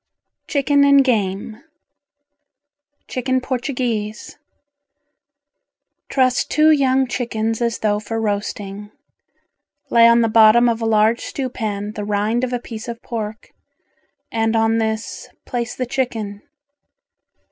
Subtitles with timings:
[0.47, 1.61] CHICKEN AND GAME
[3.07, 4.35] Chicken Portuguese
[6.09, 8.89] Truss two young chickens as though for roasting.
[9.91, 12.99] Lay on the bottom of a large stew pan the rind of a piece of
[13.03, 13.51] pork,
[14.31, 16.41] and on this, place the chicken.